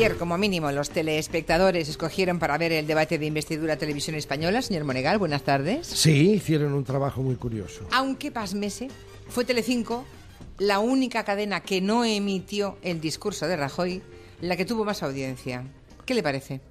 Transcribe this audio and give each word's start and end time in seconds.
ayer, 0.00 0.16
como 0.16 0.38
mínimo, 0.38 0.72
los 0.72 0.88
teleespectadores 0.88 1.90
escogieron 1.90 2.38
para 2.38 2.56
ver 2.56 2.72
el 2.72 2.86
debate 2.86 3.18
de 3.18 3.26
investidura 3.26 3.76
televisión 3.76 4.16
española. 4.16 4.62
Señor 4.62 4.84
Monegal, 4.84 5.18
buenas 5.18 5.42
tardes. 5.42 5.86
Sí, 5.86 6.30
hicieron 6.30 6.72
un 6.72 6.84
trabajo 6.84 7.22
muy 7.22 7.34
curioso. 7.34 7.86
Aunque 7.92 8.30
pasmese, 8.30 8.88
fue 9.28 9.44
Telecinco 9.44 10.06
la 10.56 10.78
única 10.78 11.22
cadena 11.24 11.60
que 11.60 11.82
no 11.82 12.06
emitió 12.06 12.78
el 12.80 12.98
discurso 12.98 13.46
de 13.46 13.56
Rajoy, 13.56 14.02
la 14.40 14.56
que 14.56 14.64
tuvo 14.64 14.86
más 14.86 15.02
audiencia. 15.02 15.64
¿Qué 16.06 16.14
le 16.14 16.22
parece? 16.22 16.62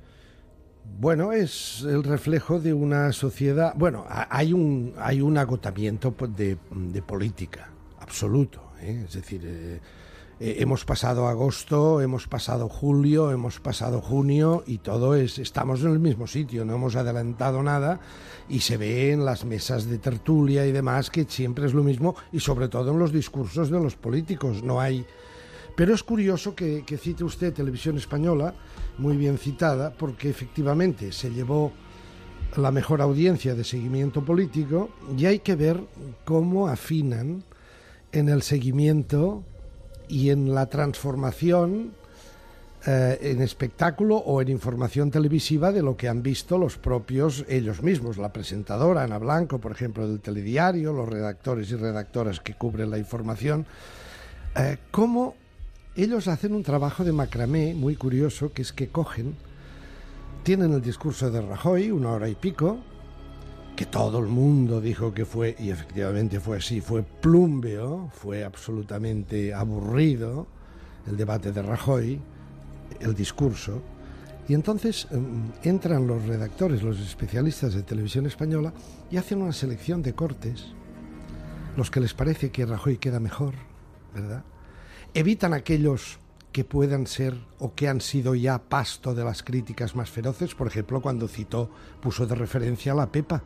Bueno, 1.00 1.32
es 1.32 1.84
el 1.88 2.04
reflejo 2.04 2.60
de 2.60 2.74
una 2.74 3.14
sociedad. 3.14 3.74
Bueno, 3.76 4.08
hay 4.10 4.54
un, 4.54 4.96
hay 4.98 5.22
un 5.22 5.38
agotamiento 5.38 6.16
de, 6.36 6.58
de 6.72 7.02
política 7.04 7.70
absoluto. 8.00 8.72
¿eh? 8.82 9.04
Es 9.06 9.14
decir, 9.14 9.44
eh, 9.46 9.80
eh, 10.42 10.58
hemos 10.60 10.86
pasado 10.86 11.28
agosto, 11.28 12.00
hemos 12.00 12.28
pasado 12.28 12.70
julio, 12.70 13.32
hemos 13.32 13.60
pasado 13.60 14.00
junio 14.00 14.64
y 14.66 14.78
todo 14.78 15.16
es, 15.16 15.38
estamos 15.38 15.82
en 15.82 15.92
el 15.92 16.00
mismo 16.00 16.28
sitio, 16.28 16.64
no 16.64 16.76
hemos 16.76 16.96
adelantado 16.96 17.62
nada 17.62 18.00
y 18.48 18.62
se 18.62 18.78
ve 18.78 19.12
en 19.12 19.26
las 19.26 19.44
mesas 19.44 19.90
de 19.90 19.98
tertulia 19.98 20.66
y 20.66 20.72
demás 20.72 21.10
que 21.10 21.26
siempre 21.26 21.66
es 21.66 21.74
lo 21.74 21.84
mismo 21.84 22.16
y 22.32 22.40
sobre 22.40 22.70
todo 22.70 22.92
en 22.92 23.00
los 23.00 23.12
discursos 23.12 23.70
de 23.70 23.80
los 23.80 23.96
políticos, 23.96 24.64
no 24.64 24.80
hay... 24.80 25.06
Pero 25.76 25.94
es 25.94 26.04
curioso 26.04 26.56
que, 26.56 26.84
que 26.86 26.98
cite 26.98 27.24
usted 27.24 27.54
Televisión 27.54 27.98
Española, 27.98 28.54
muy 28.98 29.18
bien 29.18 29.38
citada, 29.38 29.94
porque 29.94 30.30
efectivamente 30.30 31.12
se 31.12 31.32
llevó 31.32 31.72
la 32.56 32.72
mejor 32.72 33.02
audiencia 33.02 33.56
de 33.56 33.64
seguimiento 33.64 34.24
político 34.24 34.90
y 35.18 35.26
hay 35.26 35.40
que 35.40 35.56
ver 35.56 35.82
cómo 36.24 36.68
afinan 36.68 37.44
en 38.12 38.30
el 38.30 38.42
seguimiento 38.42 39.44
y 40.10 40.32
en 40.32 40.54
la 40.54 40.66
transformación 40.66 41.94
eh, 42.86 43.20
en 43.22 43.42
espectáculo 43.42 44.16
o 44.16 44.42
en 44.42 44.48
información 44.48 45.12
televisiva 45.12 45.72
de 45.72 45.82
lo 45.82 45.98
que 45.98 46.08
han 46.08 46.24
visto 46.24 46.58
los 46.58 46.78
propios 46.78 47.46
ellos 47.50 47.84
mismos, 47.84 48.18
la 48.18 48.32
presentadora 48.32 49.04
Ana 49.04 49.18
Blanco, 49.18 49.60
por 49.60 49.74
ejemplo, 49.74 50.08
del 50.08 50.22
telediario, 50.22 50.94
los 50.94 51.10
redactores 51.10 51.70
y 51.72 51.76
redactoras 51.76 52.40
que 52.40 52.54
cubren 52.54 52.90
la 52.90 52.98
información, 52.98 53.66
eh, 54.56 54.78
cómo 54.92 55.36
ellos 55.98 56.30
hacen 56.30 56.54
un 56.54 56.64
trabajo 56.64 57.04
de 57.04 57.12
macramé 57.12 57.74
muy 57.74 57.98
curioso, 57.98 58.54
que 58.54 58.62
es 58.62 58.72
que 58.72 58.88
cogen, 58.88 59.36
tienen 60.44 60.72
el 60.72 60.82
discurso 60.82 61.30
de 61.30 61.42
Rajoy, 61.42 61.92
una 61.92 62.12
hora 62.12 62.30
y 62.30 62.36
pico, 62.36 62.80
que 63.80 63.86
todo 63.86 64.20
el 64.20 64.26
mundo 64.26 64.82
dijo 64.82 65.14
que 65.14 65.24
fue, 65.24 65.56
y 65.58 65.70
efectivamente 65.70 66.42
fue 66.42 66.58
así, 66.58 66.82
fue 66.82 67.02
plúmbeo, 67.02 68.10
fue 68.14 68.44
absolutamente 68.44 69.54
aburrido 69.54 70.48
el 71.08 71.16
debate 71.16 71.54
de 71.54 71.62
Rajoy, 71.62 72.20
el 73.00 73.16
discurso, 73.16 73.82
y 74.50 74.54
entonces 74.54 75.08
em, 75.12 75.50
entran 75.64 76.08
los 76.08 76.26
redactores, 76.26 76.84
los 76.84 77.00
especialistas 77.00 77.74
de 77.74 77.84
televisión 77.84 78.26
española, 78.26 78.74
y 79.10 79.16
hacen 79.16 79.42
una 79.42 79.54
selección 79.54 80.02
de 80.02 80.14
cortes, 80.14 80.74
los 81.78 81.90
que 81.90 82.02
les 82.02 82.14
parece 82.14 82.52
que 82.52 82.66
Rajoy 82.66 82.98
queda 82.98 83.22
mejor, 83.22 83.54
¿verdad? 84.14 84.44
Evitan 85.14 85.54
aquellos 85.54 86.20
que 86.52 86.66
puedan 86.66 87.08
ser 87.08 87.34
o 87.60 87.74
que 87.76 87.88
han 87.88 88.02
sido 88.02 88.36
ya 88.36 88.60
pasto 88.62 89.16
de 89.16 89.24
las 89.24 89.42
críticas 89.42 89.96
más 89.96 90.10
feroces, 90.10 90.54
por 90.54 90.68
ejemplo, 90.68 91.02
cuando 91.02 91.30
citó, 91.30 91.72
puso 92.02 92.28
de 92.28 92.36
referencia 92.36 92.92
a 92.92 92.96
la 92.96 93.10
Pepa, 93.10 93.42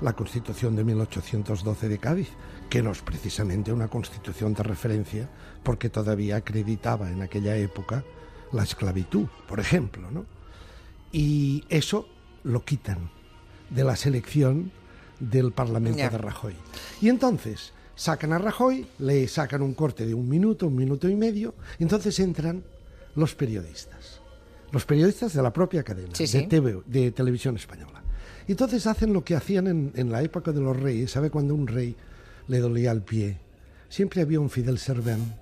la 0.00 0.14
Constitución 0.14 0.76
de 0.76 0.84
1812 0.84 1.88
de 1.88 1.98
Cádiz, 1.98 2.28
que 2.68 2.82
no 2.82 2.92
es 2.92 3.02
precisamente 3.02 3.72
una 3.72 3.88
constitución 3.88 4.54
de 4.54 4.62
referencia 4.62 5.30
porque 5.62 5.90
todavía 5.90 6.36
acreditaba 6.36 7.10
en 7.10 7.22
aquella 7.22 7.56
época 7.56 8.04
la 8.52 8.62
esclavitud, 8.62 9.26
por 9.48 9.60
ejemplo, 9.60 10.10
¿no? 10.10 10.26
Y 11.12 11.64
eso 11.68 12.08
lo 12.42 12.64
quitan 12.64 13.10
de 13.70 13.84
la 13.84 13.96
selección 13.96 14.72
del 15.20 15.52
Parlamento 15.52 16.02
de 16.02 16.18
Rajoy. 16.18 16.54
Y 17.00 17.08
entonces 17.08 17.72
sacan 17.94 18.32
a 18.32 18.38
Rajoy, 18.38 18.86
le 18.98 19.28
sacan 19.28 19.62
un 19.62 19.74
corte 19.74 20.06
de 20.06 20.14
un 20.14 20.28
minuto, 20.28 20.66
un 20.66 20.76
minuto 20.76 21.08
y 21.08 21.14
medio, 21.14 21.54
y 21.78 21.84
entonces 21.84 22.18
entran 22.18 22.64
los 23.14 23.34
periodistas. 23.34 24.20
Los 24.72 24.84
periodistas 24.84 25.32
de 25.32 25.42
la 25.42 25.52
propia 25.52 25.84
cadena, 25.84 26.12
De, 26.12 26.42
TV, 26.48 26.82
de 26.86 27.12
televisión 27.12 27.56
española. 27.56 28.02
Y 28.46 28.52
entonces 28.52 28.86
hacen 28.86 29.12
lo 29.12 29.24
que 29.24 29.34
hacían 29.34 29.92
en, 29.94 30.12
la 30.12 30.22
época 30.22 30.52
de 30.52 30.60
los 30.60 30.78
reyes. 30.78 31.10
¿Sabe 31.10 31.30
cuando 31.30 31.54
un 31.54 31.66
rey 31.66 31.96
le 32.48 32.58
dolía 32.58 32.92
el 32.92 33.02
pie? 33.02 33.38
Siempre 33.88 34.22
había 34.22 34.40
un 34.40 34.50
fidel 34.50 34.78
serván 34.78 35.34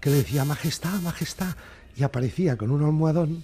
que 0.00 0.10
le 0.10 0.16
decía, 0.16 0.44
Majestad, 0.44 1.00
Majestad, 1.00 1.56
y 1.96 2.02
aparecía 2.02 2.56
con 2.58 2.70
un 2.70 2.84
almohadón, 2.84 3.42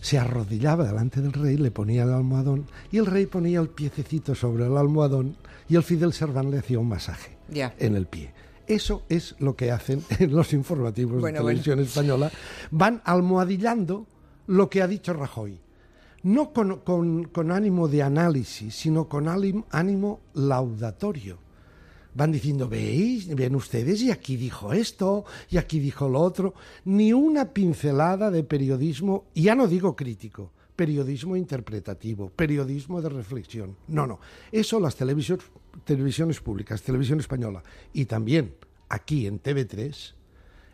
se 0.00 0.18
arrodillaba 0.18 0.86
delante 0.86 1.20
del 1.20 1.34
rey, 1.34 1.58
le 1.58 1.70
ponía 1.70 2.04
el 2.04 2.12
almohadón, 2.12 2.66
y 2.90 2.96
el 2.96 3.04
rey 3.04 3.26
ponía 3.26 3.60
el 3.60 3.68
piececito 3.68 4.34
sobre 4.34 4.64
el 4.64 4.78
almohadón, 4.78 5.36
y 5.68 5.76
el 5.76 5.82
fidel 5.82 6.14
serván 6.14 6.50
le 6.50 6.58
hacía 6.58 6.78
un 6.78 6.88
masaje 6.88 7.36
en 7.50 7.96
el 7.96 8.06
pie. 8.06 8.32
Eso 8.66 9.02
es 9.10 9.34
lo 9.40 9.56
que 9.56 9.72
hacen 9.72 10.02
en 10.18 10.34
los 10.34 10.54
informativos 10.54 11.22
de 11.22 11.32
televisión 11.32 11.80
española. 11.80 12.30
Van 12.70 13.02
almohadillando 13.04 14.06
lo 14.46 14.70
que 14.70 14.80
ha 14.80 14.86
dicho 14.86 15.12
Rajoy 15.12 15.60
no 16.22 16.52
con, 16.52 17.50
ánimo 17.50 17.88
de 17.88 18.02
análisis, 18.02 18.74
sino 18.74 19.08
con 19.08 19.28
ánimo 19.28 20.20
laudatorio. 20.34 21.38
Van 22.12 22.32
diciendo, 22.32 22.68
veis, 22.68 23.32
ven 23.34 23.54
ustedes, 23.54 24.02
y 24.02 24.10
aquí 24.10 24.36
dijo 24.36 24.72
esto, 24.72 25.24
y 25.48 25.58
aquí 25.58 25.78
dijo 25.78 26.08
lo 26.08 26.20
otro, 26.20 26.54
ni 26.84 27.12
una 27.12 27.52
pincelada 27.52 28.30
de 28.30 28.42
periodismo, 28.42 29.26
ya 29.34 29.54
no 29.54 29.68
digo 29.68 29.94
crítico, 29.94 30.50
periodismo 30.74 31.36
interpretativo, 31.36 32.28
periodismo 32.30 33.00
de 33.00 33.10
reflexión. 33.10 33.76
No, 33.86 34.08
no, 34.08 34.18
eso 34.50 34.80
las 34.80 34.96
televisiones, 34.96 35.44
televisiones 35.84 36.40
públicas, 36.40 36.82
televisión 36.82 37.20
española, 37.20 37.62
y 37.92 38.06
también 38.06 38.54
aquí 38.88 39.28
en 39.28 39.40
TV3, 39.40 40.14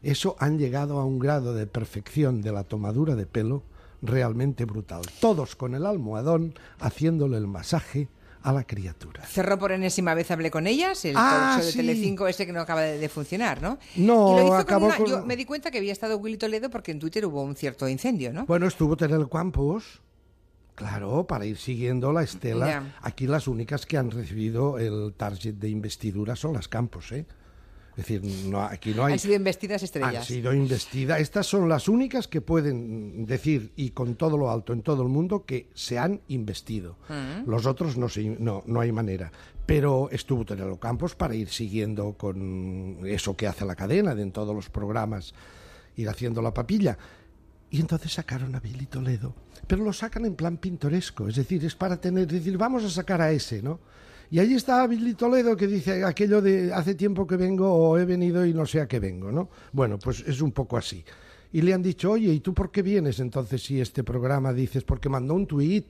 eso 0.02 0.36
han 0.38 0.58
llegado 0.58 0.98
a 1.00 1.04
un 1.04 1.18
grado 1.18 1.54
de 1.54 1.66
perfección 1.66 2.40
de 2.40 2.52
la 2.52 2.64
tomadura 2.64 3.14
de 3.14 3.26
pelo 3.26 3.62
realmente 4.02 4.64
brutal. 4.64 5.02
Todos 5.20 5.56
con 5.56 5.74
el 5.74 5.86
almohadón 5.86 6.54
haciéndole 6.80 7.36
el 7.36 7.46
masaje 7.46 8.08
a 8.46 8.52
la 8.52 8.64
criatura. 8.64 9.24
Cerró 9.26 9.58
por 9.58 9.72
enésima 9.72 10.14
vez, 10.14 10.30
hablé 10.30 10.52
con 10.52 10.68
ellas, 10.68 11.04
el 11.04 11.16
ah, 11.16 11.60
de 11.60 11.72
Telecinco 11.72 12.28
ese 12.28 12.46
que 12.46 12.52
no 12.52 12.60
acaba 12.60 12.82
de, 12.82 13.08
funcionar, 13.08 13.60
¿no? 13.60 13.78
No, 13.96 14.54
acabó 14.54 14.88
con 14.96 15.06
Yo 15.06 15.26
me 15.26 15.36
di 15.36 15.44
cuenta 15.44 15.72
que 15.72 15.78
había 15.78 15.92
estado 15.92 16.16
Willy 16.18 16.36
Toledo 16.36 16.70
porque 16.70 16.92
en 16.92 17.00
Twitter 17.00 17.26
hubo 17.26 17.42
un 17.42 17.56
cierto 17.56 17.88
incendio, 17.88 18.32
¿no? 18.32 18.46
Bueno, 18.46 18.68
estuvo 18.68 18.96
Terel 18.96 19.28
Campos, 19.28 20.00
claro, 20.76 21.26
para 21.26 21.44
ir 21.44 21.56
siguiendo 21.56 22.12
la 22.12 22.22
estela. 22.22 22.94
Aquí 23.02 23.26
las 23.26 23.48
únicas 23.48 23.84
que 23.84 23.98
han 23.98 24.12
recibido 24.12 24.78
el 24.78 25.14
target 25.16 25.54
de 25.54 25.68
investidura 25.68 26.36
son 26.36 26.52
las 26.52 26.68
Campos, 26.68 27.10
¿eh? 27.10 27.26
Es 27.96 28.06
decir, 28.06 28.22
no, 28.46 28.60
aquí 28.60 28.92
no 28.92 29.06
hay... 29.06 29.14
Han 29.14 29.18
sido 29.18 29.34
investidas 29.34 29.82
estrellas. 29.82 30.16
Han 30.16 30.24
sido 30.24 30.52
investidas. 30.52 31.18
Estas 31.18 31.46
son 31.46 31.66
las 31.66 31.88
únicas 31.88 32.28
que 32.28 32.42
pueden 32.42 33.24
decir, 33.24 33.72
y 33.74 33.90
con 33.90 34.16
todo 34.16 34.36
lo 34.36 34.50
alto 34.50 34.74
en 34.74 34.82
todo 34.82 35.02
el 35.02 35.08
mundo, 35.08 35.46
que 35.46 35.70
se 35.72 35.98
han 35.98 36.20
investido. 36.28 36.98
Mm. 37.08 37.48
Los 37.48 37.64
otros 37.64 37.96
no, 37.96 38.08
no, 38.38 38.62
no 38.66 38.80
hay 38.80 38.92
manera. 38.92 39.32
Pero 39.64 40.10
estuvo 40.12 40.44
Terelo 40.44 40.78
Campos 40.78 41.14
para 41.14 41.34
ir 41.34 41.48
siguiendo 41.48 42.12
con 42.12 43.00
eso 43.06 43.34
que 43.34 43.46
hace 43.46 43.64
la 43.64 43.74
cadena 43.74 44.14
de 44.14 44.22
en 44.22 44.30
todos 44.30 44.54
los 44.54 44.68
programas, 44.68 45.32
ir 45.96 46.10
haciendo 46.10 46.42
la 46.42 46.52
papilla. 46.52 46.98
Y 47.70 47.80
entonces 47.80 48.12
sacaron 48.12 48.54
a 48.54 48.60
Billy 48.60 48.86
Toledo. 48.86 49.34
Pero 49.66 49.82
lo 49.82 49.94
sacan 49.94 50.26
en 50.26 50.34
plan 50.34 50.58
pintoresco. 50.58 51.28
Es 51.28 51.36
decir, 51.36 51.64
es 51.64 51.74
para 51.74 51.98
tener, 51.98 52.26
decir, 52.26 52.58
vamos 52.58 52.84
a 52.84 52.90
sacar 52.90 53.22
a 53.22 53.32
ese, 53.32 53.62
¿no? 53.62 53.80
Y 54.30 54.40
allí 54.40 54.54
está 54.54 54.86
Billy 54.86 55.14
Toledo 55.14 55.56
que 55.56 55.66
dice 55.66 56.04
aquello 56.04 56.42
de 56.42 56.72
hace 56.72 56.94
tiempo 56.94 57.26
que 57.26 57.36
vengo 57.36 57.72
o 57.72 57.98
he 57.98 58.04
venido 58.04 58.44
y 58.44 58.52
no 58.52 58.66
sé 58.66 58.80
a 58.80 58.88
qué 58.88 58.98
vengo, 58.98 59.30
¿no? 59.30 59.48
Bueno, 59.72 59.98
pues 59.98 60.24
es 60.26 60.40
un 60.40 60.52
poco 60.52 60.76
así. 60.76 61.04
Y 61.52 61.62
le 61.62 61.72
han 61.72 61.82
dicho, 61.82 62.10
oye, 62.10 62.32
¿y 62.32 62.40
tú 62.40 62.52
por 62.52 62.70
qué 62.70 62.82
vienes 62.82 63.20
entonces 63.20 63.62
si 63.62 63.80
este 63.80 64.02
programa 64.02 64.52
dices? 64.52 64.82
Porque 64.82 65.08
mandó 65.08 65.34
un 65.34 65.46
tuit. 65.46 65.86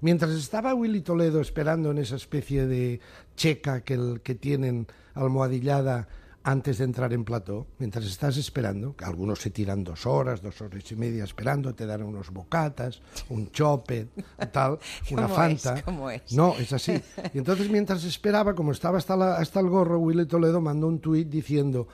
Mientras 0.00 0.32
estaba 0.32 0.74
Willy 0.74 1.00
Toledo 1.00 1.40
esperando 1.40 1.90
en 1.90 1.98
esa 1.98 2.16
especie 2.16 2.66
de 2.66 3.00
checa 3.34 3.80
que, 3.80 3.94
el, 3.94 4.20
que 4.22 4.34
tienen 4.34 4.86
almohadillada 5.14 6.06
antes 6.46 6.78
de 6.78 6.84
entrar 6.84 7.12
en 7.12 7.24
plató, 7.24 7.66
mientras 7.80 8.06
estás 8.06 8.36
esperando, 8.36 8.94
que 8.94 9.04
algunos 9.04 9.40
se 9.40 9.50
tiran 9.50 9.82
dos 9.82 10.06
horas, 10.06 10.40
dos 10.40 10.60
horas 10.60 10.92
y 10.92 10.94
media 10.94 11.24
esperando, 11.24 11.74
te 11.74 11.86
dan 11.86 12.04
unos 12.04 12.30
bocatas, 12.30 13.02
un 13.30 13.50
chope, 13.50 14.06
tal, 14.52 14.78
una 15.10 15.26
fanta. 15.26 15.82
No, 16.30 16.54
es 16.56 16.72
así. 16.72 17.02
Y 17.34 17.38
entonces 17.38 17.68
mientras 17.68 18.04
esperaba, 18.04 18.54
como 18.54 18.70
estaba 18.70 18.96
hasta, 18.96 19.36
hasta 19.36 19.58
el 19.58 19.68
gorro, 19.68 19.98
Willy 19.98 20.26
Toledo 20.26 20.60
mandó 20.60 20.86
un 20.86 21.00
tuit 21.00 21.28
diciendo 21.28 21.88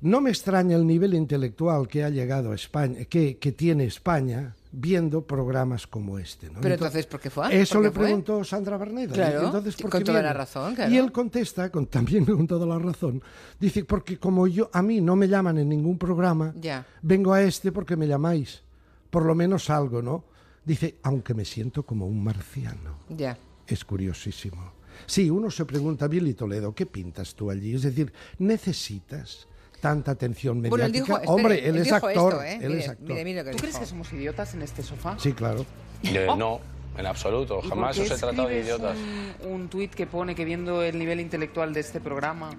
no 0.00 0.20
me 0.20 0.30
extraña 0.30 0.76
el 0.76 0.86
nivel 0.86 1.14
intelectual 1.14 1.88
que 1.88 2.04
ha 2.04 2.08
llegado 2.08 2.52
a 2.52 2.54
España, 2.54 3.04
que, 3.04 3.34
tiene 3.56 3.84
España 3.84 4.54
viendo 4.70 5.26
programas 5.26 5.86
como 5.86 6.18
este. 6.18 6.50
¿no? 6.50 6.60
Pero 6.60 6.74
entonces, 6.74 7.06
¿por 7.06 7.20
qué 7.20 7.30
fue? 7.30 7.60
Eso 7.60 7.80
le 7.80 7.90
preguntó 7.90 8.44
Sandra 8.44 8.76
Barneda. 8.76 9.14
Claro, 9.14 9.46
entonces, 9.46 9.76
con 9.76 10.02
toda 10.04 10.22
la 10.22 10.32
razón. 10.32 10.74
Claro. 10.74 10.92
Y 10.92 10.96
él 10.96 11.10
contesta, 11.12 11.70
con, 11.70 11.86
también 11.88 12.24
con 12.24 12.46
toda 12.46 12.66
la 12.66 12.78
razón, 12.78 13.22
dice, 13.58 13.84
porque 13.84 14.18
como 14.18 14.46
yo 14.46 14.70
a 14.72 14.82
mí 14.82 15.00
no 15.00 15.16
me 15.16 15.28
llaman 15.28 15.58
en 15.58 15.68
ningún 15.68 15.98
programa, 15.98 16.54
vengo 17.02 17.32
a 17.32 17.42
este 17.42 17.72
porque 17.72 17.96
me 17.96 18.06
llamáis. 18.06 18.62
por 19.10 19.24
lo 19.24 19.34
menos 19.34 19.70
algo, 19.70 20.02
¿no? 20.02 20.24
Dice, 20.64 20.98
aunque 21.02 21.32
me 21.32 21.44
siento 21.44 21.82
como 21.84 22.06
un 22.06 22.22
marciano. 22.22 22.98
Ya. 23.08 23.38
Es 23.66 23.84
curiosísimo. 23.84 24.72
Sí, 25.06 25.30
uno 25.30 25.50
se 25.50 25.64
pregunta, 25.64 26.08
Billy 26.08 26.34
Toledo, 26.34 26.74
¿qué 26.74 26.84
pintas 26.84 27.34
tú 27.34 27.50
allí? 27.50 27.74
Es 27.74 27.82
decir, 27.82 28.12
necesitas 28.38 29.48
tanta 29.80 30.10
atención 30.12 30.60
mediática. 30.60 30.70
Bueno, 30.70 30.86
él 30.86 30.92
dijo, 30.92 31.12
espere, 31.16 31.32
Hombre, 31.32 31.68
él, 31.68 31.76
es 31.78 31.84
dijo 31.84 31.96
actor. 31.96 32.32
esto, 32.34 32.42
¿eh? 32.42 32.54
él 32.62 32.68
Mire, 32.68 32.80
es 32.80 32.88
actor. 32.88 33.08
mire, 33.08 33.24
mire 33.24 33.38
lo 33.38 33.44
que 33.44 33.50
¿Tú 33.52 33.58
crees 33.58 33.78
que 33.78 33.86
somos 33.86 34.12
idiotas 34.12 34.54
en 34.54 34.62
este 34.62 34.82
sofá? 34.82 35.16
Sí, 35.18 35.32
claro. 35.32 35.64
Eh, 36.02 36.26
no, 36.36 36.60
en 36.96 37.06
absoluto. 37.06 37.60
¿Y 37.64 37.68
Jamás 37.68 37.98
os 37.98 38.10
he 38.10 38.16
tratado 38.16 38.48
de 38.48 38.60
idiotas. 38.60 38.96
Un, 39.44 39.52
un 39.52 39.68
tuit 39.68 39.94
que 39.94 40.06
pone 40.06 40.34
que 40.34 40.44
viendo 40.44 40.82
el 40.82 40.98
nivel 40.98 41.20
intelectual 41.20 41.72
de 41.74 41.80
este 41.80 42.00
programa, 42.00 42.50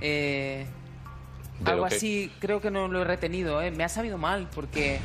eh, 0.00 0.66
De 1.60 1.70
algo 1.70 1.86
que- 1.86 1.94
así, 1.94 2.32
creo 2.40 2.60
que 2.60 2.70
no 2.70 2.88
lo 2.88 3.02
he 3.02 3.04
retenido. 3.04 3.60
¿eh? 3.62 3.70
Me 3.70 3.84
ha 3.84 3.88
sabido 3.88 4.16
mal 4.18 4.48
porque, 4.54 4.98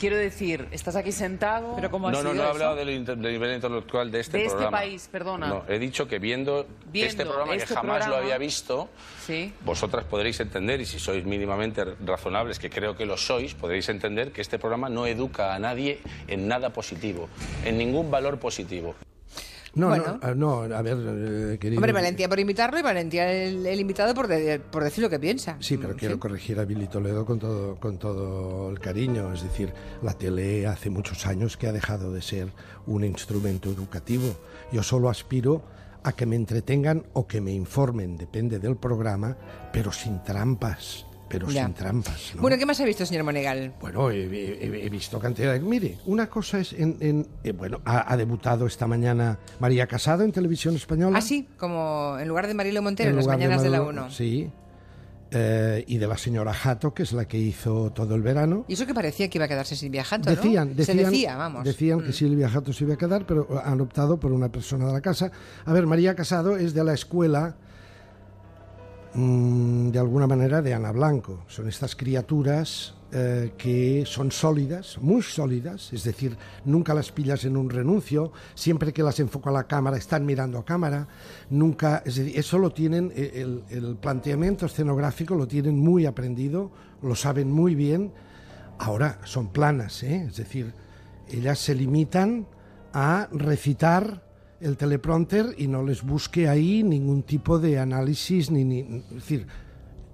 quiero 0.00 0.16
decir, 0.16 0.66
estás 0.72 0.96
aquí 0.96 1.12
sentado. 1.12 1.76
Pero 1.76 1.90
¿cómo 1.90 2.08
ha 2.08 2.10
No, 2.10 2.22
no, 2.22 2.34
no 2.34 2.42
he 2.42 2.46
hablado 2.46 2.74
del, 2.74 3.04
del 3.04 3.20
nivel 3.20 3.54
intelectual 3.54 4.10
de 4.10 4.20
este 4.20 4.38
De 4.38 4.44
este 4.44 4.56
programa. 4.56 4.78
país, 4.78 5.08
perdona. 5.12 5.46
No, 5.46 5.64
he 5.68 5.78
dicho 5.78 6.08
que 6.08 6.18
viendo, 6.18 6.66
Viendo 6.90 7.10
este 7.10 7.24
programa 7.26 7.54
este 7.54 7.68
que 7.68 7.74
jamás 7.74 8.08
lo 8.08 8.16
había 8.16 8.38
visto, 8.38 8.88
Sí. 9.26 9.52
vosotras 9.64 10.04
podréis 10.06 10.40
entender, 10.40 10.80
y 10.80 10.86
si 10.86 10.98
sois 10.98 11.24
mínimamente 11.24 11.84
razonables, 12.04 12.58
que 12.58 12.70
creo 12.70 12.96
que 12.96 13.04
lo 13.06 13.16
sois, 13.16 13.54
podréis 13.54 13.88
entender 13.90 14.32
que 14.32 14.40
este 14.40 14.58
programa 14.58 14.88
no 14.88 15.06
educa 15.06 15.54
a 15.54 15.58
nadie 15.58 16.00
en 16.26 16.48
nada 16.48 16.70
positivo, 16.70 17.28
en 17.64 17.76
ningún 17.78 18.10
valor 18.10 18.38
positivo. 18.38 18.94
No, 19.74 19.88
Bueno. 19.88 20.04
no, 20.04 20.18
ah, 20.22 20.34
no, 20.34 20.62
a 20.62 20.82
ver, 20.82 20.96
eh, 20.98 21.58
querido. 21.60 21.78
Hombre, 21.78 21.92
valentía 21.92 22.28
por 22.28 22.40
invitarlo 22.40 22.78
y 22.78 22.82
valentía 22.82 23.30
el, 23.32 23.64
el 23.64 23.80
invitado 23.80 24.14
por, 24.14 24.26
de- 24.26 24.58
por 24.58 24.82
decir 24.82 25.02
lo 25.04 25.08
que 25.10 25.20
piensa. 25.20 25.56
Sí, 25.60 25.76
pero 25.76 25.94
quiero 25.96 26.18
corregir 26.18 26.58
a 26.58 26.64
Billy 26.64 26.88
Toledo 26.88 27.24
con 27.24 27.38
todo, 27.38 27.76
con 27.76 27.96
todo 27.98 28.68
el 28.70 28.80
cariño. 28.80 29.32
Es 29.32 29.42
decir, 29.42 29.72
la 30.02 30.14
tele 30.14 30.66
hace 30.66 30.90
muchos 30.90 31.24
años 31.26 31.56
que 31.56 31.68
ha 31.68 31.72
dejado 31.72 32.12
de 32.12 32.20
ser 32.22 32.48
un 32.86 33.04
instrumento 33.04 33.70
educativo. 33.70 34.34
Yo 34.72 34.82
solo 34.82 35.08
aspiro 35.08 35.62
a 36.02 36.12
que 36.12 36.26
me 36.26 36.34
entretengan 36.36 37.04
o 37.12 37.26
que 37.26 37.40
me 37.40 37.52
informen, 37.52 38.16
depende 38.16 38.58
del 38.58 38.76
programa, 38.76 39.36
pero 39.72 39.92
sin 39.92 40.22
trampas, 40.24 41.06
pero 41.30 41.48
Ya. 41.48 41.64
sin 41.64 41.74
trampas. 41.74 42.32
¿no? 42.34 42.42
Bueno, 42.42 42.58
¿qué 42.58 42.66
más 42.66 42.78
ha 42.80 42.84
visto, 42.84 43.06
señor 43.06 43.24
Monegal? 43.24 43.72
Bueno, 43.80 44.10
he, 44.10 44.24
he- 44.24 44.84
he 44.86 44.90
visto 44.90 45.18
cantidad 45.18 45.52
de... 45.54 45.60
Mire, 45.60 45.96
una 46.06 46.28
cosa 46.28 46.58
es... 46.58 46.72
En, 46.74 46.96
en- 47.00 47.26
eh, 47.44 47.52
bueno, 47.52 47.80
ha, 47.86 48.12
ha 48.12 48.16
debutado 48.16 48.66
esta 48.66 48.86
mañana 48.86 49.38
María 49.60 49.86
Casado 49.86 50.24
en 50.24 50.32
Televisión 50.32 50.74
Española. 50.74 51.16
Así, 51.16 51.48
como 51.56 52.16
en 52.20 52.28
lugar 52.28 52.46
de 52.48 52.54
Marilo 52.54 52.82
Montero, 52.82 53.08
en, 53.08 53.12
En 53.12 53.16
las 53.16 53.26
de 53.26 53.32
mañanas 53.32 53.62
de, 53.62 53.70
la 53.70 53.78
Manolo- 53.80 54.06
1. 54.06 54.10
Sí. 54.10 54.50
Eh, 55.32 55.84
y 55.86 55.98
de 55.98 56.08
la 56.08 56.18
señora 56.18 56.52
Jato, 56.52 56.92
que 56.92 57.04
es 57.04 57.12
la 57.12 57.24
que 57.28 57.38
hizo 57.38 57.92
todo 57.92 58.16
el 58.16 58.22
verano. 58.22 58.64
Y 58.66 58.72
eso 58.72 58.84
que 58.84 58.94
parecía 58.94 59.28
que 59.30 59.38
iba 59.38 59.44
a 59.44 59.48
quedarse 59.48 59.76
sin 59.76 59.92
viajando, 59.92 60.28
¿no? 60.28 60.34
Decían, 60.34 60.74
decían, 60.74 60.98
Se 60.98 61.04
decía, 61.04 61.36
vamos. 61.36 61.60
Mm. 61.60 61.64
decían 61.64 62.00
que 62.00 62.12
Silvia 62.12 62.48
Jato 62.48 62.72
se 62.72 62.82
iba 62.82 62.94
a 62.94 62.98
quedar, 62.98 63.24
pero 63.26 63.46
han 63.64 63.80
optado 63.80 64.18
por 64.18 64.32
una 64.32 64.50
persona 64.50 64.88
de 64.88 64.92
la 64.92 65.00
casa. 65.00 65.30
A 65.64 65.72
ver, 65.72 65.86
María 65.86 66.16
Casado 66.16 66.56
es 66.56 66.74
de 66.74 66.82
la 66.82 66.94
escuela, 66.94 67.54
mm, 67.54 67.69
de 69.14 69.98
alguna 69.98 70.26
manera, 70.26 70.62
de 70.62 70.74
Ana 70.74 70.92
Blanco. 70.92 71.44
Son 71.48 71.68
estas 71.68 71.96
criaturas 71.96 72.94
eh, 73.12 73.54
que 73.58 74.04
son 74.06 74.30
sólidas, 74.30 74.98
muy 75.00 75.22
sólidas, 75.22 75.92
es 75.92 76.04
decir, 76.04 76.36
nunca 76.64 76.94
las 76.94 77.10
pillas 77.10 77.44
en 77.44 77.56
un 77.56 77.68
renuncio, 77.68 78.30
siempre 78.54 78.92
que 78.92 79.02
las 79.02 79.18
enfoca 79.18 79.50
la 79.50 79.64
cámara 79.64 79.96
están 79.96 80.24
mirando 80.24 80.58
a 80.58 80.64
cámara, 80.64 81.08
nunca, 81.50 82.04
es 82.06 82.14
decir, 82.14 82.38
eso 82.38 82.58
lo 82.58 82.70
tienen, 82.70 83.12
eh, 83.16 83.32
el, 83.34 83.64
el 83.70 83.96
planteamiento 83.96 84.66
escenográfico 84.66 85.34
lo 85.34 85.48
tienen 85.48 85.76
muy 85.76 86.06
aprendido, 86.06 86.70
lo 87.02 87.16
saben 87.16 87.50
muy 87.50 87.74
bien. 87.74 88.12
Ahora 88.78 89.18
son 89.24 89.48
planas, 89.48 90.04
¿eh? 90.04 90.26
es 90.28 90.36
decir, 90.36 90.72
ellas 91.28 91.58
se 91.58 91.74
limitan 91.74 92.46
a 92.92 93.28
recitar 93.32 94.29
el 94.60 94.76
teleprompter 94.76 95.54
y 95.58 95.68
no 95.68 95.82
les 95.82 96.02
busque 96.02 96.48
ahí 96.48 96.82
ningún 96.82 97.22
tipo 97.22 97.58
de 97.58 97.78
análisis, 97.78 98.50
ni, 98.50 98.64
ni- 98.64 98.80
es 99.08 99.14
decir, 99.14 99.46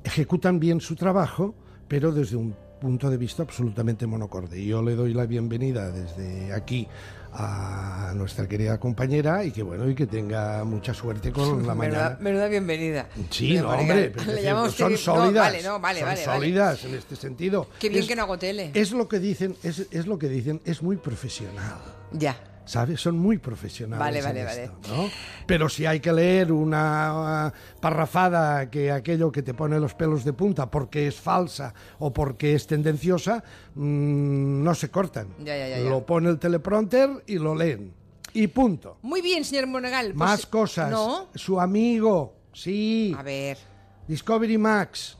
ejecutan 0.04 0.60
bien 0.60 0.80
su 0.80 0.94
trabajo, 0.94 1.54
pero 1.88 2.12
desde 2.12 2.36
un 2.36 2.54
punto 2.80 3.10
de 3.10 3.16
vista 3.16 3.42
absolutamente 3.42 4.06
monocorde. 4.06 4.64
Yo 4.64 4.82
le 4.82 4.94
doy 4.94 5.14
la 5.14 5.26
bienvenida 5.26 5.90
desde 5.90 6.52
aquí 6.52 6.86
a 7.32 8.12
nuestra 8.14 8.48
querida 8.48 8.78
compañera 8.78 9.44
y 9.44 9.50
que 9.50 9.62
bueno 9.62 9.88
y 9.90 9.94
que 9.94 10.06
tenga 10.06 10.64
mucha 10.64 10.94
suerte 10.94 11.32
con 11.32 11.66
la 11.66 11.74
Menuda, 11.74 11.74
mañana. 11.74 12.18
menuda 12.20 12.48
bienvenida. 12.48 13.08
Sí, 13.30 13.58
no, 13.58 13.70
hombre, 13.70 14.10
pero 14.14 14.26
Le 14.32 14.42
decir, 14.42 14.72
son 14.72 14.96
sólidas. 14.96 15.34
No, 15.34 15.40
vale, 15.40 15.62
no, 15.62 15.80
vale, 15.80 15.98
son 16.00 16.08
vale. 16.08 16.26
vale. 16.26 16.38
sólidas 16.38 16.84
en 16.84 16.94
este 16.94 17.16
sentido. 17.16 17.68
Qué 17.78 17.88
bien 17.88 18.02
Es- 18.02 18.08
que 18.08 18.16
no 18.16 18.22
hago 18.22 18.38
tele. 18.38 18.70
Es 18.74 18.92
lo 18.92 19.06
que 19.08 19.18
dicen, 19.18 19.54
es, 19.62 19.86
es 19.90 20.06
lo 20.06 20.18
que 20.18 20.28
dicen, 20.28 20.60
es 20.64 20.82
muy 20.82 20.96
profesional. 20.96 21.74
Ya. 22.12 22.36
¿Sabes? 22.66 23.00
Son 23.00 23.16
muy 23.16 23.38
profesionales. 23.38 24.04
Vale, 24.04 24.18
en 24.18 24.24
vale, 24.24 24.44
vale. 24.44 24.64
esto, 24.64 24.94
¿no? 24.94 25.08
Pero 25.46 25.68
si 25.68 25.86
hay 25.86 26.00
que 26.00 26.12
leer 26.12 26.50
una 26.50 27.52
uh, 27.54 27.80
parrafada 27.80 28.68
que 28.68 28.90
aquello 28.90 29.30
que 29.30 29.42
te 29.42 29.54
pone 29.54 29.78
los 29.78 29.94
pelos 29.94 30.24
de 30.24 30.32
punta 30.32 30.68
porque 30.68 31.06
es 31.06 31.14
falsa 31.14 31.72
o 32.00 32.12
porque 32.12 32.54
es 32.54 32.66
tendenciosa, 32.66 33.42
mm, 33.76 34.64
no 34.64 34.74
se 34.74 34.90
cortan. 34.90 35.28
Ya, 35.38 35.56
ya, 35.56 35.68
ya, 35.68 35.78
ya. 35.78 35.88
Lo 35.88 36.04
pone 36.04 36.28
el 36.28 36.38
teleprompter 36.40 37.22
y 37.26 37.38
lo 37.38 37.54
leen. 37.54 37.94
Y 38.32 38.48
punto. 38.48 38.98
Muy 39.02 39.22
bien, 39.22 39.44
señor 39.44 39.68
Monegal. 39.68 40.06
Pues- 40.08 40.16
Más 40.16 40.44
cosas. 40.46 40.90
No. 40.90 41.28
Su 41.34 41.60
amigo, 41.60 42.34
sí. 42.52 43.14
A 43.16 43.22
ver. 43.22 43.56
Discovery 44.08 44.58
Max. 44.58 45.16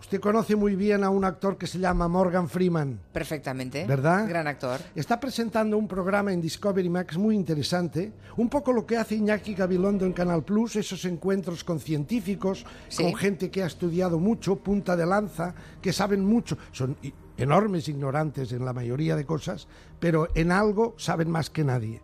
Usted 0.00 0.18
conoce 0.20 0.56
muy 0.56 0.74
bien 0.76 1.04
a 1.04 1.10
un 1.10 1.24
actor 1.24 1.56
que 1.58 1.66
se 1.66 1.78
llama 1.78 2.08
Morgan 2.08 2.48
Freeman. 2.48 2.98
Perfectamente. 3.12 3.84
¿Verdad? 3.86 4.26
Gran 4.28 4.46
actor. 4.48 4.80
Está 4.94 5.20
presentando 5.20 5.76
un 5.76 5.86
programa 5.86 6.32
en 6.32 6.40
Discovery 6.40 6.88
Max 6.88 7.16
muy 7.18 7.36
interesante, 7.36 8.12
un 8.38 8.48
poco 8.48 8.72
lo 8.72 8.86
que 8.86 8.96
hace 8.96 9.16
Iñaki 9.16 9.54
Gabilondo 9.54 10.06
en 10.06 10.12
Canal 10.12 10.42
Plus, 10.42 10.76
esos 10.76 11.04
encuentros 11.04 11.62
con 11.64 11.78
científicos, 11.80 12.64
Sí. 12.88 13.02
con 13.04 13.14
gente 13.14 13.50
que 13.50 13.62
ha 13.62 13.66
estudiado 13.66 14.18
mucho, 14.18 14.56
punta 14.56 14.96
de 14.96 15.06
lanza, 15.06 15.54
que 15.82 15.92
saben 15.92 16.24
mucho, 16.24 16.56
son 16.72 16.96
enormes 17.36 17.86
ignorantes 17.88 18.52
en 18.52 18.64
la 18.64 18.72
mayoría 18.72 19.14
de 19.16 19.24
cosas, 19.26 19.68
pero 20.00 20.28
en 20.34 20.50
algo 20.50 20.94
saben 20.98 21.30
más 21.30 21.50
que 21.50 21.62
nadie. 21.62 22.00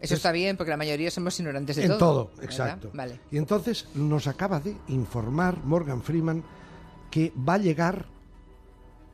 Eso 0.00 0.14
está 0.14 0.30
bien, 0.30 0.56
porque 0.58 0.70
la 0.70 0.76
mayoría 0.76 1.10
somos 1.10 1.38
ignorantes 1.40 1.76
de 1.76 1.82
en 1.84 1.88
todo. 1.90 1.98
todo, 1.98 2.26
¿verdad? 2.36 2.44
exacto. 2.44 2.90
Vale. 2.92 3.20
Y 3.30 3.38
entonces 3.38 3.86
nos 3.94 4.26
acaba 4.26 4.60
de 4.60 4.76
informar 4.88 5.56
Morgan 5.64 6.02
Freeman 6.02 6.44
que 7.16 7.32
va 7.48 7.54
a 7.54 7.58
llegar 7.58 8.04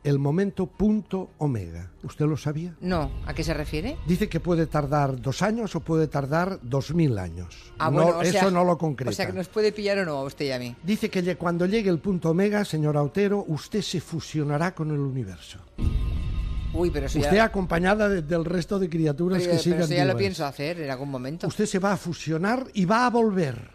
el 0.03 0.19
momento 0.19 0.67
punto 0.67 1.29
omega. 1.37 1.89
¿Usted 2.03 2.25
lo 2.25 2.35
sabía? 2.35 2.75
No, 2.81 3.09
¿a 3.25 3.33
qué 3.33 3.45
se 3.45 3.53
refiere? 3.53 3.95
Dice 4.05 4.27
que 4.27 4.41
puede 4.41 4.67
tardar 4.67 5.21
dos 5.21 5.41
años 5.41 5.73
o 5.77 5.79
puede 5.79 6.07
tardar 6.09 6.59
dos 6.61 6.93
mil 6.93 7.17
años. 7.17 7.71
Ah, 7.79 7.89
No, 7.89 8.03
bueno, 8.03 8.17
o 8.17 8.21
eso 8.21 8.31
sea- 8.33 8.51
no 8.51 8.65
lo 8.65 8.77
concreta. 8.77 9.09
O 9.09 9.13
sea, 9.13 9.27
que 9.27 9.31
nos 9.31 9.47
puede 9.47 9.71
pillar 9.71 9.99
o 9.99 10.05
no 10.05 10.17
a 10.17 10.23
usted 10.25 10.47
y 10.47 10.51
a 10.51 10.59
mí. 10.59 10.75
Dice 10.83 11.09
que 11.09 11.37
cuando 11.37 11.65
llegue 11.65 11.89
el 11.89 11.99
punto 11.99 12.31
omega, 12.31 12.65
señor 12.65 12.97
Autero, 12.97 13.45
usted 13.47 13.81
se 13.81 14.01
fusionará 14.01 14.75
con 14.75 14.91
el 14.91 14.99
universo. 14.99 15.59
Uy, 16.73 16.89
pero 16.91 17.05
eso 17.05 17.19
Usted 17.19 17.35
ya, 17.35 17.45
acompañada 17.45 18.09
de- 18.09 18.21
del 18.23 18.43
resto 18.43 18.79
de 18.79 18.89
criaturas 18.89 19.41
que 19.43 19.47
pero 19.47 19.61
sigan 19.61 19.81
eso 19.83 19.93
ya 19.93 20.03
lo 20.03 20.17
pienso 20.17 20.45
hacer 20.45 20.81
en 20.81 20.91
algún 20.91 21.09
momento. 21.09 21.47
Usted 21.47 21.65
se 21.67 21.79
va 21.79 21.93
a 21.93 21.97
fusionar 21.97 22.67
y 22.73 22.83
va 22.83 23.05
a 23.05 23.09
volver. 23.09 23.71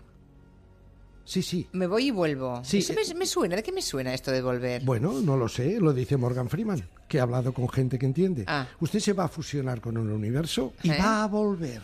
Sí, 1.29 1.43
sí. 1.43 1.69
Me 1.73 1.87
voy 1.87 2.07
y 2.07 2.11
vuelvo. 2.11 2.63
Sí, 2.65 2.79
Eso 2.79 2.95
me, 2.95 3.15
me 3.15 3.27
suena. 3.27 3.55
¿De 3.55 3.63
qué 3.63 3.71
me 3.71 3.83
suena 3.83 4.15
esto 4.15 4.31
de 4.31 4.41
volver? 4.41 4.83
Bueno, 4.83 5.13
no 5.21 5.37
lo 5.37 5.47
sé, 5.47 5.79
lo 5.79 5.93
dice 5.93 6.17
Morgan 6.17 6.49
Freeman, 6.49 6.83
que 7.07 7.21
ha 7.21 7.25
hablado 7.25 7.53
con 7.53 7.69
gente 7.69 7.99
que 7.99 8.07
entiende. 8.07 8.45
Ah. 8.47 8.67
Usted 8.81 8.99
se 8.99 9.13
va 9.13 9.25
a 9.25 9.29
fusionar 9.29 9.83
con 9.83 9.99
el 9.99 10.09
universo 10.09 10.73
y 10.83 10.91
¿Eh? 10.91 10.97
va 10.99 11.25
a 11.25 11.27
volver. 11.27 11.83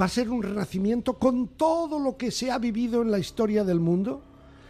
Va 0.00 0.06
a 0.06 0.08
ser 0.08 0.30
un 0.30 0.42
renacimiento 0.42 1.18
con 1.18 1.48
todo 1.48 1.98
lo 1.98 2.16
que 2.16 2.30
se 2.30 2.50
ha 2.50 2.56
vivido 2.56 3.02
en 3.02 3.10
la 3.10 3.18
historia 3.18 3.62
del 3.62 3.78
mundo. 3.78 4.22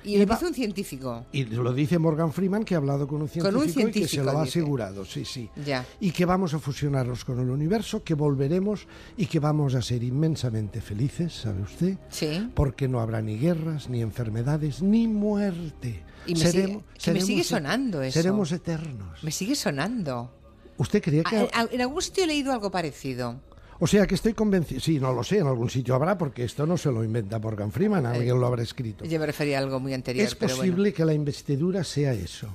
Y 0.05 0.25
va- 0.25 0.35
dice 0.35 0.47
un 0.47 0.55
científico. 0.55 1.27
Y 1.33 1.45
lo 1.45 1.73
dice 1.73 1.99
Morgan 1.99 2.33
Freeman, 2.33 2.65
que 2.65 2.75
ha 2.75 2.79
hablado 2.79 3.07
con 3.07 3.23
un 3.23 3.29
científico, 3.29 3.59
un 3.59 3.65
y 3.65 3.67
que 3.69 3.73
se 3.73 3.81
científico, 3.81 4.25
lo 4.25 4.39
ha 4.39 4.43
asegurado, 4.43 5.05
sí, 5.05 5.25
sí. 5.25 5.49
Ya. 5.65 5.85
Y 6.01 6.11
que 6.11 6.25
vamos 6.25 6.55
a 6.55 6.59
fusionarnos 6.59 7.25
con 7.25 7.39
el 7.41 7.51
universo, 7.51 8.03
que 8.03 8.15
volveremos 8.15 8.87
y 9.17 9.27
que 9.27 9.39
vamos 9.39 9.75
a 9.75 9.83
ser 9.83 10.03
inmensamente 10.03 10.81
felices, 10.81 11.33
¿sabe 11.33 11.63
usted? 11.63 11.99
Sí. 12.11 12.51
Porque 12.55 12.89
no 12.89 13.01
habrá 13.01 13.23
ni 13.23 13.39
guerras, 13.39 13.89
ni 13.89 14.01
enfermedades, 14.03 14.83
ni 14.83 15.07
muerte. 15.09 16.03
Y 16.27 16.35
me 16.35 16.41
sigue- 16.51 16.81
me 17.13 17.21
sigue 17.21 17.45
sonando 17.45 18.01
eso. 18.03 18.13
Seremos 18.21 18.53
eternos. 18.53 19.23
Me 19.25 19.31
sigue 19.33 19.55
sonando. 19.57 20.31
¿Usted 20.79 21.03
creía 21.03 21.23
que.? 21.25 21.37
A- 21.37 21.49
a- 21.63 21.69
en 21.71 21.81
algún 21.81 22.01
sitio 22.03 22.25
he 22.25 22.27
leído 22.27 22.53
algo 22.53 22.71
parecido. 22.71 23.41
O 23.81 23.87
sea 23.87 24.07
que 24.07 24.15
estoy 24.15 24.33
convencido. 24.35 24.81
Sí, 24.81 25.01
no 25.01 25.13
lo 25.13 25.25
sé, 25.25 25.39
en 25.39 25.47
algún 25.47 25.69
sitio 25.71 25.95
habrá, 25.95 26.17
porque 26.17 26.45
esto 26.45 26.67
no 26.67 26.77
se 26.77 26.91
lo 26.93 27.03
inventa 27.03 27.39
Morgan 27.39 27.73
Freeman, 27.73 28.07
alguien 28.07 28.39
lo 28.39 28.47
habrá 28.47 28.63
escrito. 28.63 29.05
Yo 29.05 29.19
me 29.19 29.27
refería 29.27 29.59
a 29.59 29.61
algo 29.63 29.81
muy 29.81 29.93
anterior, 29.95 30.25
Es 30.27 30.35
pero 30.35 30.55
posible 30.55 30.77
bueno. 30.91 30.95
que 30.97 31.05
la 31.05 31.15
investidura 31.15 31.83
sea 31.85 32.13
eso, 32.13 32.55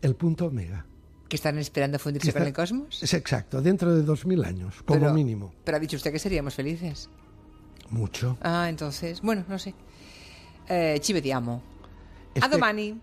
el 0.00 0.14
punto 0.14 0.46
omega. 0.46 0.86
¿Que 1.28 1.36
están 1.36 1.56
esperando 1.58 1.98
fundirse 1.98 2.32
con 2.32 2.42
el 2.42 2.52
cosmos? 2.52 3.02
Es 3.02 3.14
exacto, 3.14 3.60
dentro 3.62 3.94
de 3.94 4.02
dos 4.02 4.26
mil 4.26 4.44
años, 4.44 4.82
como 4.84 5.00
Pero- 5.00 5.12
mínimo. 5.14 5.52
Pero 5.64 5.76
ha 5.76 5.80
dicho 5.80 5.96
usted 5.96 6.12
que 6.12 6.18
seríamos 6.18 6.54
felices. 6.54 7.08
Mucho. 7.90 8.38
Ah, 8.42 8.66
entonces, 8.68 9.20
bueno, 9.22 9.44
no 9.48 9.58
sé. 9.58 9.74
Eh, 10.68 10.98
ci 11.02 11.12
vediamo. 11.12 11.62
Este- 12.34 12.46
A 12.46 12.48
domani. 12.48 12.98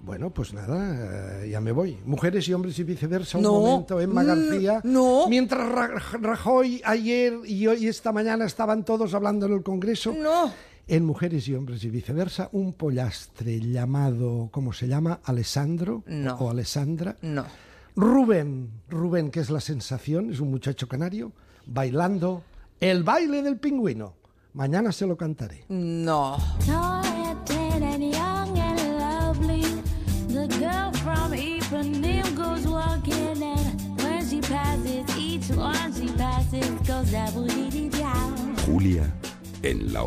Bueno, 0.00 0.30
pues 0.30 0.54
nada, 0.54 1.42
eh, 1.44 1.50
ya 1.50 1.60
me 1.60 1.72
voy. 1.72 1.98
Mujeres 2.06 2.48
y 2.48 2.54
hombres 2.54 2.78
y 2.78 2.84
viceversa, 2.84 3.38
un 3.38 3.44
No, 3.44 3.60
momento, 3.60 4.00
Emma 4.00 4.22
mm, 4.22 4.26
García. 4.26 4.80
no. 4.84 5.28
Mientras 5.28 5.68
Ra- 5.68 5.98
Rajoy 6.20 6.80
ayer 6.84 7.34
y 7.44 7.66
hoy 7.66 7.88
esta 7.88 8.12
mañana 8.12 8.44
estaban 8.46 8.84
todos 8.84 9.12
hablando 9.14 9.46
en 9.46 9.52
el 9.54 9.62
Congreso. 9.62 10.12
No. 10.12 10.52
En 10.86 11.04
Mujeres 11.04 11.46
y 11.48 11.54
Hombres 11.54 11.84
y 11.84 11.90
Viceversa, 11.90 12.48
un 12.52 12.72
pollastre 12.72 13.60
llamado, 13.60 14.48
¿cómo 14.52 14.72
se 14.72 14.88
llama? 14.88 15.20
Alessandro 15.24 16.02
No. 16.06 16.36
o 16.36 16.48
Alessandra. 16.50 17.16
No. 17.20 17.44
Rubén, 17.96 18.70
Rubén, 18.88 19.30
que 19.30 19.40
es 19.40 19.50
la 19.50 19.60
sensación, 19.60 20.30
es 20.30 20.40
un 20.40 20.50
muchacho 20.50 20.86
canario, 20.88 21.32
bailando 21.66 22.42
el 22.80 23.02
baile 23.02 23.42
del 23.42 23.58
pingüino. 23.58 24.14
Mañana 24.54 24.92
se 24.92 25.06
lo 25.06 25.16
cantaré. 25.16 25.64
No. 25.68 26.36
From 31.68 31.92
Ipanema 31.92 32.34
goes 32.34 32.66
walking 32.66 33.42
and 33.42 34.02
when 34.02 34.26
she 34.26 34.40
passes, 34.40 35.04
each 35.18 35.48
one 35.50 35.92
she 35.92 36.08
passes 36.16 36.70
goes 36.86 37.10
down. 37.90 38.56
Julia 38.64 39.12
en 39.62 39.92
la 39.92 40.02
onda. 40.02 40.06